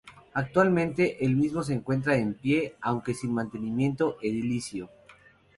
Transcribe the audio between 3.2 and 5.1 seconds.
mantenimiento edilicio.